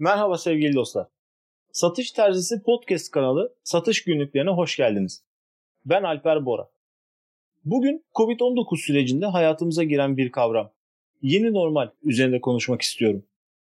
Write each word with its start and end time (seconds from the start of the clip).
Merhaba 0.00 0.38
sevgili 0.38 0.74
dostlar. 0.74 1.06
Satış 1.72 2.12
Terzisi 2.12 2.62
Podcast 2.62 3.10
kanalı 3.10 3.54
Satış 3.64 4.04
Günlüklerine 4.04 4.50
hoş 4.50 4.76
geldiniz. 4.76 5.22
Ben 5.84 6.02
Alper 6.02 6.46
Bora. 6.46 6.68
Bugün 7.64 8.04
Covid-19 8.14 8.86
sürecinde 8.86 9.26
hayatımıza 9.26 9.84
giren 9.84 10.16
bir 10.16 10.32
kavram. 10.32 10.72
Yeni 11.22 11.52
normal 11.52 11.90
üzerinde 12.02 12.40
konuşmak 12.40 12.82
istiyorum. 12.82 13.24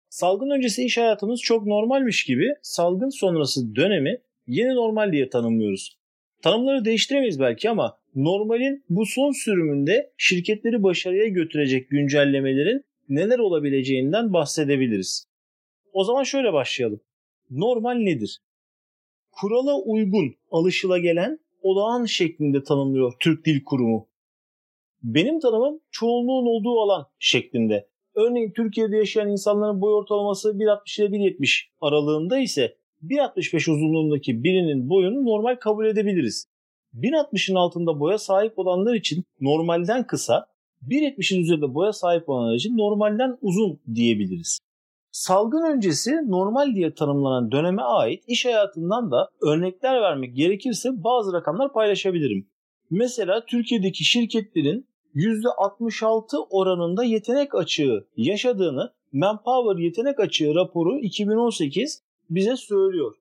Salgın 0.08 0.50
öncesi 0.50 0.85
iş 0.85 0.98
hayatımız 0.98 1.40
çok 1.40 1.67
normalmiş 1.67 2.25
gibi 2.25 2.54
salgın 2.63 3.11
sonrası 3.11 3.77
dönemi 3.77 4.19
yeni 4.47 4.75
normal 4.75 5.13
diye 5.13 5.29
tanımlıyoruz. 5.29 5.99
Tanımları 6.43 6.85
değiştiremeyiz 6.85 7.41
belki 7.41 7.71
ama 7.71 7.99
normalin 8.15 8.85
bu 8.89 9.07
son 9.07 9.33
sürümünde 9.33 10.13
şirketleri 10.17 10.83
başarıya 10.83 11.27
götürecek 11.27 11.91
güncellemelerin 11.91 12.85
neler 13.09 13.39
olabileceğinden 13.39 14.33
bahsedebiliriz. 14.33 15.31
O 15.93 16.05
zaman 16.05 16.23
şöyle 16.23 16.52
başlayalım. 16.52 17.01
Normal 17.51 17.95
nedir? 17.95 18.39
Kurala 19.30 19.80
uygun, 19.80 20.35
alışılagelen, 20.51 21.39
olağan 21.62 22.05
şeklinde 22.05 22.62
tanımlıyor 22.62 23.12
Türk 23.21 23.47
Dil 23.47 23.65
Kurumu. 23.65 24.09
Benim 25.02 25.41
tanımım 25.41 25.80
çoğunluğun 25.91 26.47
olduğu 26.47 26.80
alan 26.80 27.07
şeklinde. 27.19 27.89
Örneğin 28.15 28.52
Türkiye'de 28.52 28.97
yaşayan 28.97 29.29
insanların 29.30 29.80
boy 29.80 29.95
ortalaması 29.95 30.49
1.60 30.49 31.02
ile 31.02 31.16
1.70 31.16 31.63
aralığında 31.80 32.38
ise 32.38 32.77
1.65 33.02 33.57
uzunluğundaki 33.57 34.45
birinin 34.45 34.88
boyunu 34.88 35.24
normal 35.24 35.57
kabul 35.57 35.87
edebiliriz. 35.87 36.47
1.60'ın 36.95 37.57
altında 37.57 38.01
boya 38.01 38.19
sahip 38.19 38.59
olanlar 38.59 38.95
için 38.95 39.24
normalden 39.41 40.07
kısa, 40.07 40.47
1.70'in 40.88 41.41
üzerinde 41.41 41.74
boya 41.74 41.93
sahip 41.93 42.29
olanlar 42.29 42.55
için 42.55 42.79
normalden 42.79 43.38
uzun 43.41 43.80
diyebiliriz. 43.95 44.59
Salgın 45.12 45.62
öncesi 45.62 46.11
normal 46.27 46.75
diye 46.75 46.95
tanımlanan 46.95 47.52
döneme 47.52 47.83
ait 47.83 48.25
iş 48.27 48.45
hayatından 48.45 49.11
da 49.11 49.29
örnekler 49.43 50.01
vermek 50.01 50.37
gerekirse 50.37 51.05
bazı 51.05 51.32
rakamlar 51.32 51.73
paylaşabilirim. 51.73 52.46
Mesela 52.91 53.45
Türkiye'deki 53.46 54.05
şirketlerin 54.05 54.87
%66 55.15 56.46
oranında 56.51 57.05
yetenek 57.05 57.55
açığı 57.55 58.07
yaşadığını 58.16 58.93
Manpower 59.13 59.85
yetenek 59.85 60.21
açığı 60.21 60.55
raporu 60.55 60.99
2018 60.99 62.02
bize 62.30 62.57
söylüyor. 62.57 63.15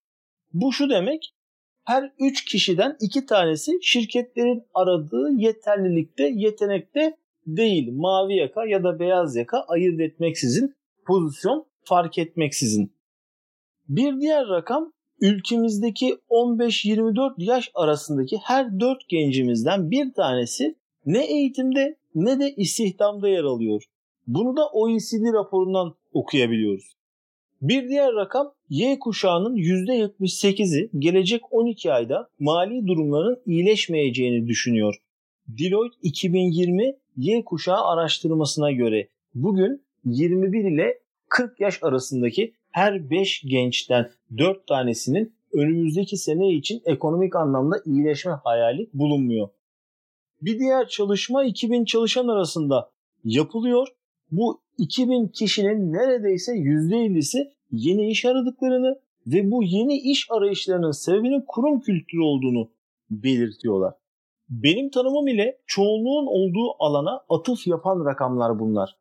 Bu 0.53 0.73
şu 0.73 0.89
demek 0.89 1.33
her 1.83 2.11
3 2.19 2.45
kişiden 2.45 2.97
2 3.01 3.25
tanesi 3.25 3.71
şirketlerin 3.81 4.63
aradığı 4.73 5.31
yeterlilikte, 5.37 6.31
yetenekte 6.35 7.17
değil. 7.47 7.91
Mavi 7.93 8.35
yaka 8.35 8.65
ya 8.65 8.83
da 8.83 8.99
beyaz 8.99 9.35
yaka 9.35 9.61
ayırt 9.67 9.99
etmeksizin 9.99 10.75
pozisyon 11.05 11.70
fark 11.83 12.17
etmeksizin. 12.17 12.93
Bir 13.89 14.19
diğer 14.19 14.47
rakam 14.47 14.91
ülkemizdeki 15.21 16.17
15-24 16.29 17.33
yaş 17.37 17.71
arasındaki 17.75 18.37
her 18.37 18.79
4 18.79 19.09
gencimizden 19.09 19.91
bir 19.91 20.13
tanesi 20.13 20.75
ne 21.05 21.25
eğitimde 21.25 21.97
ne 22.15 22.39
de 22.39 22.55
istihdamda 22.55 23.29
yer 23.29 23.43
alıyor. 23.43 23.83
Bunu 24.27 24.57
da 24.57 24.67
OECD 24.67 25.33
raporundan 25.33 25.95
okuyabiliyoruz. 26.13 26.95
Bir 27.61 27.89
diğer 27.89 28.13
rakam 28.13 28.53
Y 28.69 28.99
kuşağının 28.99 29.55
%78'i 29.55 30.89
gelecek 30.99 31.41
12 31.51 31.93
ayda 31.93 32.29
mali 32.39 32.87
durumların 32.87 33.41
iyileşmeyeceğini 33.45 34.47
düşünüyor. 34.47 34.95
Deloitte 35.47 35.97
2020 36.03 36.95
Y 37.17 37.43
kuşağı 37.43 37.85
araştırmasına 37.85 38.71
göre 38.71 39.07
bugün 39.33 39.83
21 40.05 40.71
ile 40.71 40.99
40 41.31 41.59
yaş 41.59 41.83
arasındaki 41.83 42.53
her 42.71 43.09
5 43.09 43.41
gençten 43.41 44.09
4 44.37 44.67
tanesinin 44.67 45.33
önümüzdeki 45.53 46.17
sene 46.17 46.53
için 46.53 46.81
ekonomik 46.85 47.35
anlamda 47.35 47.75
iyileşme 47.85 48.31
hayali 48.31 48.89
bulunmuyor. 48.93 49.49
Bir 50.41 50.59
diğer 50.59 50.87
çalışma 50.87 51.43
2000 51.43 51.85
çalışan 51.85 52.27
arasında 52.27 52.91
yapılıyor. 53.23 53.87
Bu 54.31 54.61
2000 54.77 55.27
kişinin 55.27 55.93
neredeyse 55.93 56.51
%50'si 56.51 57.51
yeni 57.71 58.09
iş 58.09 58.25
aradıklarını 58.25 58.99
ve 59.27 59.51
bu 59.51 59.63
yeni 59.63 59.97
iş 59.97 60.27
arayışlarının 60.31 60.91
sebebinin 60.91 61.43
kurum 61.47 61.79
kültürü 61.79 62.21
olduğunu 62.21 62.69
belirtiyorlar. 63.09 63.93
Benim 64.49 64.89
tanımım 64.89 65.27
ile 65.27 65.57
çoğunluğun 65.65 66.25
olduğu 66.27 66.83
alana 66.83 67.21
atıf 67.29 67.67
yapan 67.67 68.05
rakamlar 68.05 68.59
bunlar. 68.59 69.00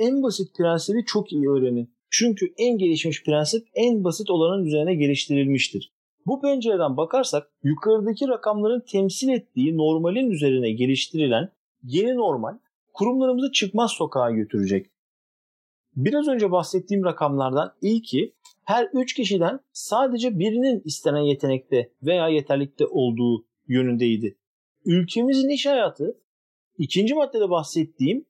En 0.00 0.22
basit 0.22 0.56
prensibi 0.56 1.04
çok 1.04 1.32
iyi 1.32 1.50
öğrenin. 1.50 1.90
Çünkü 2.10 2.52
en 2.56 2.78
gelişmiş 2.78 3.24
prensip 3.24 3.66
en 3.74 4.04
basit 4.04 4.30
olanın 4.30 4.64
üzerine 4.64 4.94
geliştirilmiştir. 4.94 5.92
Bu 6.26 6.40
pencereden 6.40 6.96
bakarsak 6.96 7.50
yukarıdaki 7.62 8.28
rakamların 8.28 8.80
temsil 8.80 9.28
ettiği 9.28 9.76
normalin 9.76 10.30
üzerine 10.30 10.72
geliştirilen 10.72 11.52
yeni 11.82 12.14
normal 12.16 12.58
kurumlarımızı 12.92 13.52
çıkmaz 13.52 13.90
sokağa 13.90 14.30
götürecek. 14.30 14.86
Biraz 15.96 16.28
önce 16.28 16.50
bahsettiğim 16.50 17.04
rakamlardan 17.04 17.72
ilki 17.82 18.34
her 18.64 18.88
3 18.92 19.14
kişiden 19.14 19.60
sadece 19.72 20.38
birinin 20.38 20.82
istenen 20.84 21.22
yetenekte 21.22 21.92
veya 22.02 22.28
yeterlikte 22.28 22.86
olduğu 22.86 23.44
yönündeydi. 23.68 24.36
Ülkemizin 24.84 25.48
iş 25.48 25.66
hayatı 25.66 26.20
ikinci 26.78 27.14
maddede 27.14 27.50
bahsettiğim 27.50 28.29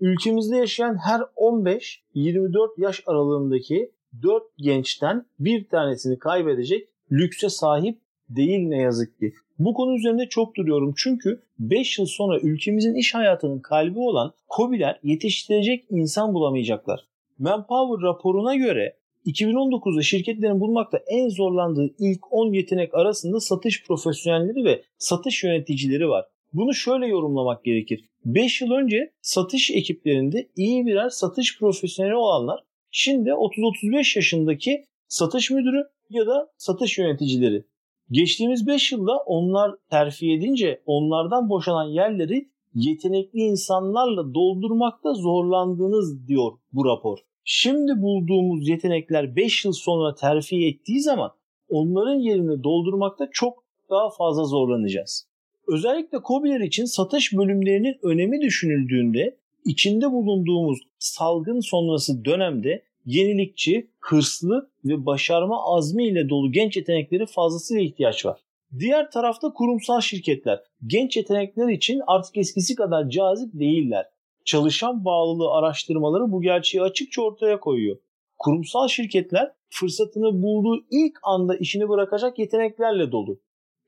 ülkemizde 0.00 0.56
yaşayan 0.56 0.96
her 1.04 1.20
15-24 1.20 2.80
yaş 2.80 3.02
aralığındaki 3.06 3.90
4 4.22 4.42
gençten 4.58 5.26
bir 5.38 5.68
tanesini 5.68 6.18
kaybedecek 6.18 6.88
lükse 7.12 7.48
sahip 7.48 7.98
değil 8.28 8.68
ne 8.68 8.78
yazık 8.78 9.18
ki. 9.18 9.32
Bu 9.58 9.74
konu 9.74 9.96
üzerinde 9.96 10.28
çok 10.28 10.56
duruyorum 10.56 10.94
çünkü 10.96 11.42
5 11.58 11.98
yıl 11.98 12.06
sonra 12.06 12.40
ülkemizin 12.40 12.94
iş 12.94 13.14
hayatının 13.14 13.58
kalbi 13.58 13.98
olan 13.98 14.32
COBİ'ler 14.56 15.00
yetiştirecek 15.02 15.84
insan 15.90 16.34
bulamayacaklar. 16.34 17.06
Manpower 17.38 18.08
raporuna 18.08 18.54
göre 18.54 18.96
2019'da 19.26 20.02
şirketlerin 20.02 20.60
bulmakta 20.60 20.98
en 21.06 21.28
zorlandığı 21.28 21.94
ilk 21.98 22.32
10 22.32 22.52
yetenek 22.52 22.94
arasında 22.94 23.40
satış 23.40 23.86
profesyonelleri 23.86 24.64
ve 24.64 24.82
satış 24.98 25.44
yöneticileri 25.44 26.08
var. 26.08 26.24
Bunu 26.56 26.74
şöyle 26.74 27.06
yorumlamak 27.06 27.64
gerekir. 27.64 28.04
5 28.24 28.60
yıl 28.60 28.70
önce 28.70 29.12
satış 29.22 29.70
ekiplerinde 29.70 30.48
iyi 30.56 30.86
birer 30.86 31.08
satış 31.08 31.58
profesyoneli 31.58 32.16
olanlar 32.16 32.60
şimdi 32.90 33.30
30-35 33.30 34.18
yaşındaki 34.18 34.84
satış 35.08 35.50
müdürü 35.50 35.82
ya 36.10 36.26
da 36.26 36.48
satış 36.56 36.98
yöneticileri. 36.98 37.64
Geçtiğimiz 38.10 38.66
5 38.66 38.92
yılda 38.92 39.16
onlar 39.26 39.74
terfi 39.90 40.32
edince 40.32 40.82
onlardan 40.86 41.48
boşanan 41.48 41.88
yerleri 41.88 42.48
yetenekli 42.74 43.38
insanlarla 43.38 44.34
doldurmakta 44.34 45.14
zorlandınız 45.14 46.28
diyor 46.28 46.52
bu 46.72 46.84
rapor. 46.84 47.18
Şimdi 47.44 48.02
bulduğumuz 48.02 48.68
yetenekler 48.68 49.36
5 49.36 49.64
yıl 49.64 49.72
sonra 49.72 50.14
terfi 50.14 50.66
ettiği 50.66 51.00
zaman 51.00 51.30
onların 51.68 52.18
yerini 52.18 52.64
doldurmakta 52.64 53.28
çok 53.32 53.64
daha 53.90 54.10
fazla 54.10 54.44
zorlanacağız. 54.44 55.35
Özellikle 55.68 56.18
COBİ'ler 56.24 56.60
için 56.60 56.84
satış 56.84 57.32
bölümlerinin 57.32 57.96
önemi 58.02 58.40
düşünüldüğünde 58.40 59.36
içinde 59.64 60.12
bulunduğumuz 60.12 60.78
salgın 60.98 61.60
sonrası 61.60 62.24
dönemde 62.24 62.82
yenilikçi, 63.04 63.90
hırslı 64.00 64.70
ve 64.84 65.06
başarma 65.06 65.76
azmi 65.76 66.06
ile 66.06 66.28
dolu 66.28 66.52
genç 66.52 66.76
yetenekleri 66.76 67.26
fazlasıyla 67.26 67.82
ihtiyaç 67.82 68.26
var. 68.26 68.40
Diğer 68.78 69.10
tarafta 69.10 69.52
kurumsal 69.52 70.00
şirketler 70.00 70.60
genç 70.86 71.16
yetenekler 71.16 71.68
için 71.68 72.02
artık 72.06 72.36
eskisi 72.36 72.74
kadar 72.74 73.08
cazip 73.10 73.50
değiller. 73.52 74.06
Çalışan 74.44 75.04
bağlılığı 75.04 75.50
araştırmaları 75.50 76.32
bu 76.32 76.42
gerçeği 76.42 76.82
açıkça 76.82 77.22
ortaya 77.22 77.60
koyuyor. 77.60 77.96
Kurumsal 78.38 78.88
şirketler 78.88 79.52
fırsatını 79.70 80.42
bulduğu 80.42 80.84
ilk 80.90 81.18
anda 81.22 81.56
işini 81.56 81.88
bırakacak 81.88 82.38
yeteneklerle 82.38 83.12
dolu. 83.12 83.40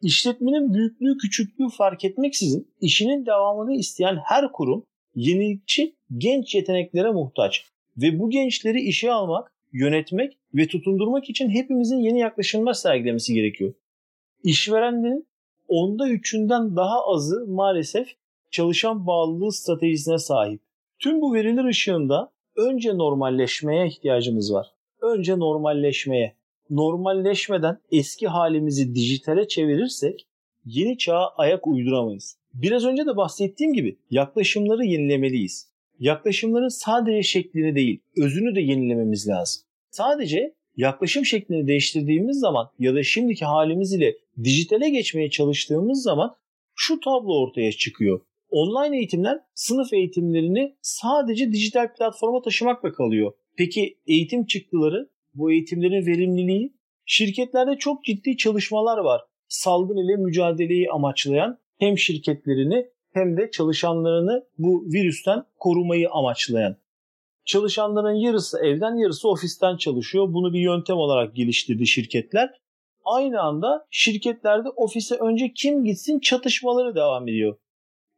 İşletmenin 0.02 0.74
büyüklüğü 0.74 1.18
küçüklüğü 1.18 1.68
fark 1.68 2.04
etmeksizin 2.04 2.68
işinin 2.80 3.26
devamını 3.26 3.74
isteyen 3.74 4.18
her 4.24 4.52
kurum 4.52 4.86
yenilikçi 5.14 5.94
genç 6.16 6.54
yeteneklere 6.54 7.10
muhtaç. 7.10 7.64
Ve 7.96 8.18
bu 8.18 8.30
gençleri 8.30 8.80
işe 8.80 9.12
almak, 9.12 9.52
yönetmek 9.72 10.38
ve 10.54 10.66
tutundurmak 10.66 11.30
için 11.30 11.50
hepimizin 11.50 11.98
yeni 11.98 12.18
yaklaşımlar 12.18 12.74
sergilemesi 12.74 13.34
gerekiyor. 13.34 13.74
İşverenlerin 14.44 15.26
onda 15.68 16.08
üçünden 16.08 16.76
daha 16.76 17.04
azı 17.06 17.46
maalesef 17.48 18.08
çalışan 18.50 19.06
bağlılığı 19.06 19.52
stratejisine 19.52 20.18
sahip. 20.18 20.60
Tüm 20.98 21.20
bu 21.20 21.34
veriler 21.34 21.64
ışığında 21.64 22.32
önce 22.56 22.98
normalleşmeye 22.98 23.86
ihtiyacımız 23.86 24.52
var. 24.54 24.66
Önce 25.00 25.38
normalleşmeye. 25.38 26.37
Normalleşmeden 26.70 27.78
eski 27.92 28.28
halimizi 28.28 28.94
dijitale 28.94 29.48
çevirirsek 29.48 30.26
yeni 30.64 30.98
çağa 30.98 31.28
ayak 31.36 31.66
uyduramayız. 31.66 32.38
Biraz 32.54 32.84
önce 32.84 33.06
de 33.06 33.16
bahsettiğim 33.16 33.72
gibi 33.72 33.98
yaklaşımları 34.10 34.84
yenilemeliyiz 34.84 35.68
yaklaşımların 36.00 36.68
sadece 36.68 37.22
şeklini 37.22 37.74
değil, 37.74 38.00
özünü 38.16 38.54
de 38.54 38.60
yenilememiz 38.60 39.28
lazım. 39.28 39.62
Sadece 39.90 40.54
yaklaşım 40.76 41.24
şeklini 41.24 41.66
değiştirdiğimiz 41.66 42.38
zaman 42.38 42.70
ya 42.78 42.94
da 42.94 43.02
şimdiki 43.02 43.44
halimiz 43.44 43.92
ile 43.92 44.16
dijitale 44.44 44.90
geçmeye 44.90 45.30
çalıştığımız 45.30 46.02
zaman 46.02 46.36
şu 46.74 47.00
tablo 47.00 47.40
ortaya 47.40 47.72
çıkıyor. 47.72 48.20
Online 48.50 48.96
eğitimler 48.96 49.40
sınıf 49.54 49.92
eğitimlerini 49.92 50.74
sadece 50.82 51.52
dijital 51.52 51.94
platforma 51.94 52.42
taşımakla 52.42 52.92
kalıyor. 52.92 53.32
Peki 53.56 53.98
eğitim 54.06 54.46
çıktıları, 54.46 55.08
bu 55.38 55.52
eğitimlerin 55.52 56.06
verimliliği? 56.06 56.72
Şirketlerde 57.04 57.78
çok 57.78 58.04
ciddi 58.04 58.36
çalışmalar 58.36 58.98
var. 58.98 59.20
Salgın 59.48 59.96
ile 59.96 60.16
mücadeleyi 60.16 60.90
amaçlayan 60.90 61.58
hem 61.78 61.98
şirketlerini 61.98 62.86
hem 63.12 63.36
de 63.36 63.50
çalışanlarını 63.50 64.46
bu 64.58 64.84
virüsten 64.92 65.44
korumayı 65.58 66.10
amaçlayan. 66.10 66.76
Çalışanların 67.44 68.14
yarısı 68.14 68.58
evden 68.58 68.94
yarısı 68.94 69.28
ofisten 69.28 69.76
çalışıyor. 69.76 70.32
Bunu 70.32 70.52
bir 70.52 70.60
yöntem 70.60 70.96
olarak 70.96 71.36
geliştirdi 71.36 71.86
şirketler. 71.86 72.50
Aynı 73.04 73.40
anda 73.40 73.86
şirketlerde 73.90 74.68
ofise 74.68 75.14
önce 75.14 75.52
kim 75.52 75.84
gitsin 75.84 76.20
çatışmaları 76.20 76.94
devam 76.94 77.28
ediyor. 77.28 77.56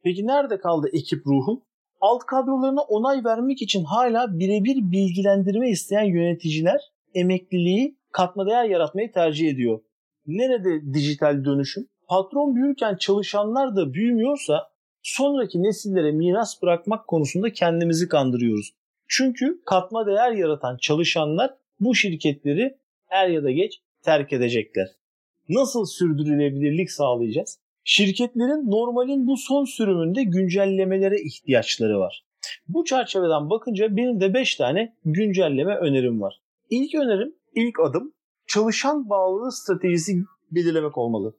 Peki 0.02 0.26
nerede 0.26 0.58
kaldı 0.58 0.88
ekip 0.92 1.26
ruhu? 1.26 1.62
Alt 2.00 2.26
kadrolarına 2.26 2.80
onay 2.80 3.24
vermek 3.24 3.62
için 3.62 3.84
hala 3.84 4.38
birebir 4.38 4.76
bilgilendirme 4.92 5.70
isteyen 5.70 6.04
yöneticiler 6.04 6.80
emekliliği 7.14 7.96
katma 8.12 8.46
değer 8.46 8.64
yaratmayı 8.64 9.12
tercih 9.12 9.48
ediyor. 9.48 9.80
Nerede 10.26 10.94
dijital 10.94 11.44
dönüşüm? 11.44 11.88
Patron 12.08 12.56
büyürken 12.56 12.96
çalışanlar 12.96 13.76
da 13.76 13.94
büyümüyorsa 13.94 14.70
sonraki 15.02 15.62
nesillere 15.62 16.12
miras 16.12 16.62
bırakmak 16.62 17.06
konusunda 17.06 17.52
kendimizi 17.52 18.08
kandırıyoruz. 18.08 18.74
Çünkü 19.08 19.60
katma 19.66 20.06
değer 20.06 20.32
yaratan 20.32 20.76
çalışanlar 20.76 21.54
bu 21.80 21.94
şirketleri 21.94 22.76
er 23.08 23.28
ya 23.28 23.44
da 23.44 23.50
geç 23.50 23.80
terk 24.02 24.32
edecekler. 24.32 24.88
Nasıl 25.48 25.84
sürdürülebilirlik 25.84 26.90
sağlayacağız? 26.90 27.58
Şirketlerin 27.84 28.70
normalin 28.70 29.26
bu 29.26 29.36
son 29.36 29.64
sürümünde 29.64 30.22
güncellemelere 30.22 31.16
ihtiyaçları 31.20 31.98
var. 31.98 32.24
Bu 32.68 32.84
çerçeveden 32.84 33.50
bakınca 33.50 33.96
benim 33.96 34.20
de 34.20 34.34
5 34.34 34.56
tane 34.56 34.96
güncelleme 35.04 35.76
önerim 35.76 36.20
var. 36.20 36.40
İlk 36.70 36.94
önerim, 36.94 37.34
ilk 37.54 37.80
adım 37.80 38.12
çalışan 38.46 39.10
bağlılığı 39.10 39.52
stratejisi 39.52 40.24
belirlemek 40.50 40.98
olmalı. 40.98 41.34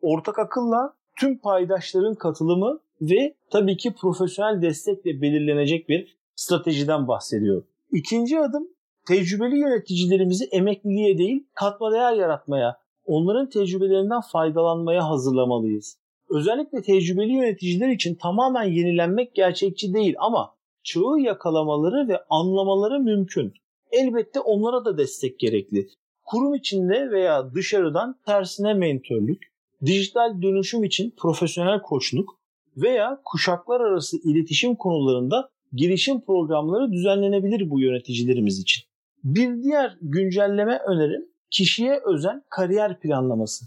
Ortak 0.00 0.38
akılla 0.38 0.94
tüm 1.20 1.38
paydaşların 1.38 2.14
katılımı 2.14 2.80
ve 3.00 3.34
tabii 3.50 3.76
ki 3.76 3.94
profesyonel 4.00 4.62
destekle 4.62 5.22
belirlenecek 5.22 5.88
bir 5.88 6.16
stratejiden 6.36 7.08
bahsediyor. 7.08 7.62
İkinci 7.92 8.40
adım 8.40 8.68
tecrübeli 9.08 9.58
yöneticilerimizi 9.58 10.44
emekliliğe 10.44 11.18
değil 11.18 11.46
katma 11.54 11.92
değer 11.92 12.12
yaratmaya, 12.12 12.76
onların 13.04 13.48
tecrübelerinden 13.48 14.20
faydalanmaya 14.32 15.08
hazırlamalıyız. 15.08 15.98
Özellikle 16.30 16.82
tecrübeli 16.82 17.32
yöneticiler 17.32 17.88
için 17.88 18.14
tamamen 18.14 18.64
yenilenmek 18.64 19.34
gerçekçi 19.34 19.94
değil 19.94 20.14
ama 20.18 20.54
çağı 20.82 21.18
yakalamaları 21.18 22.08
ve 22.08 22.24
anlamaları 22.30 23.00
mümkün. 23.00 23.52
Elbette 23.92 24.40
onlara 24.40 24.84
da 24.84 24.98
destek 24.98 25.38
gerekli. 25.38 25.88
Kurum 26.24 26.54
içinde 26.54 27.10
veya 27.10 27.54
dışarıdan 27.54 28.20
tersine 28.26 28.74
mentörlük, 28.74 29.42
dijital 29.84 30.42
dönüşüm 30.42 30.84
için 30.84 31.14
profesyonel 31.16 31.82
koçluk 31.82 32.38
veya 32.76 33.20
kuşaklar 33.24 33.80
arası 33.80 34.16
iletişim 34.24 34.74
konularında 34.74 35.50
gelişim 35.74 36.20
programları 36.20 36.92
düzenlenebilir 36.92 37.70
bu 37.70 37.80
yöneticilerimiz 37.80 38.58
için. 38.58 38.82
Bir 39.24 39.62
diğer 39.62 39.96
güncelleme 40.02 40.78
önerim 40.78 41.28
kişiye 41.50 42.00
özel 42.06 42.40
kariyer 42.48 43.00
planlaması. 43.00 43.66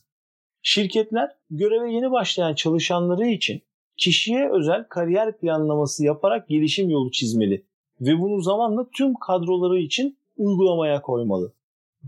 Şirketler 0.61 1.29
göreve 1.49 1.93
yeni 1.93 2.11
başlayan 2.11 2.55
çalışanları 2.55 3.27
için 3.27 3.61
kişiye 3.97 4.51
özel 4.51 4.83
kariyer 4.83 5.37
planlaması 5.37 6.05
yaparak 6.05 6.47
gelişim 6.47 6.89
yolu 6.89 7.11
çizmeli 7.11 7.65
ve 8.01 8.19
bunu 8.19 8.41
zamanla 8.41 8.89
tüm 8.97 9.13
kadroları 9.13 9.79
için 9.79 10.17
uygulamaya 10.37 11.01
koymalı. 11.01 11.53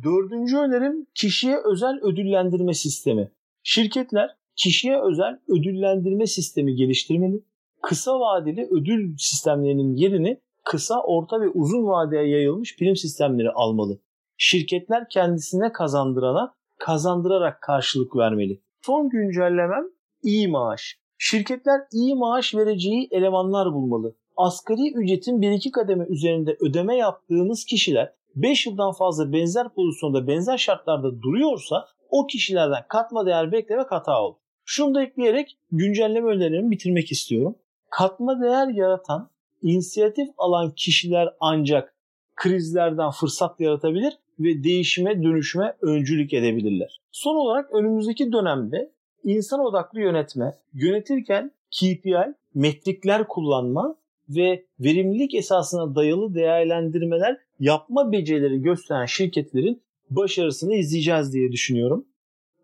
Dördüncü 0.04 0.58
önerim 0.58 1.08
kişiye 1.16 1.58
özel 1.72 2.00
ödüllendirme 2.02 2.74
sistemi. 2.74 3.32
Şirketler 3.64 4.36
kişiye 4.56 5.02
özel 5.02 5.40
ödüllendirme 5.48 6.28
sistemi 6.28 6.76
geliştirmeli. 6.76 7.44
Kısa 7.82 8.20
vadeli 8.20 8.68
ödül 8.72 9.18
sistemlerinin 9.18 9.96
yerini 9.96 10.42
kısa, 10.64 11.02
orta 11.04 11.42
ve 11.42 11.50
uzun 11.50 11.88
vadeye 11.88 12.30
yayılmış 12.30 12.78
prim 12.78 12.96
sistemleri 12.96 13.52
almalı. 13.52 14.00
Şirketler 14.38 15.10
kendisine 15.10 15.72
kazandırana 15.72 16.56
kazandırarak 16.80 17.62
karşılık 17.62 18.16
vermeli. 18.16 18.62
Son 18.82 19.10
güncellemem 19.10 19.86
iyi 20.24 20.48
maaş. 20.48 20.98
Şirketler 21.18 21.82
iyi 21.94 22.16
maaş 22.16 22.56
vereceği 22.56 23.08
elemanlar 23.12 23.74
bulmalı. 23.74 24.16
Asgari 24.38 24.94
ücretin 24.94 25.42
1-2 25.42 25.72
kademe 25.72 26.06
üzerinde 26.06 26.58
ödeme 26.60 26.96
yaptığınız 26.96 27.66
kişiler 27.66 28.14
5 28.36 28.66
yıldan 28.66 28.92
fazla 28.92 29.34
benzer 29.34 29.70
pozisyonda 29.70 30.28
benzer 30.28 30.58
şartlarda 30.58 31.22
duruyorsa 31.22 31.88
o 32.10 32.28
kişilerden 32.28 32.86
katma 32.90 33.26
değer 33.26 33.52
beklemek 33.52 33.92
hata 33.92 34.22
olur. 34.22 34.36
Şunu 34.66 34.96
da 34.96 35.04
ekleyerek 35.04 35.58
güncelleme 35.72 36.30
önerilerimi 36.30 36.72
bitirmek 36.72 37.12
istiyorum. 37.12 37.56
Katma 37.90 38.42
değer 38.42 38.68
yaratan, 38.68 39.30
inisiyatif 39.62 40.30
alan 40.38 40.72
kişiler 40.72 41.30
ancak 41.40 41.96
krizlerden 42.36 43.12
fırsat 43.12 43.60
yaratabilir 43.60 44.14
ve 44.40 44.64
değişime 44.64 45.24
dönüşüme 45.24 45.76
öncülük 45.82 46.34
edebilirler. 46.34 47.02
Son 47.12 47.36
olarak 47.36 47.72
önümüzdeki 47.74 48.32
dönemde 48.32 48.92
insan 49.24 49.60
odaklı 49.60 50.00
yönetme, 50.00 50.58
yönetirken 50.74 51.52
KPI, 51.72 52.34
metrikler 52.54 53.28
kullanma 53.28 53.96
ve 54.30 54.66
verimlilik 54.80 55.36
esasına 55.36 55.96
dayalı 55.96 56.36
değerlendirmeler 56.36 57.38
yapma 57.60 58.12
becerileri 58.12 58.62
gösteren 58.62 59.06
şirketlerin 59.06 59.82
başarısını 60.10 60.76
izleyeceğiz 60.76 61.34
diye 61.34 61.52
düşünüyorum. 61.52 62.06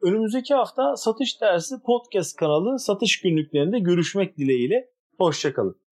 Önümüzdeki 0.01 0.53
hafta 0.53 0.95
Satış 0.95 1.41
Dersi 1.41 1.75
Podcast 1.85 2.35
kanalı 2.35 2.79
satış 2.79 3.21
günlüklerinde 3.21 3.79
görüşmek 3.79 4.37
dileğiyle. 4.37 4.89
Hoşçakalın. 5.17 5.88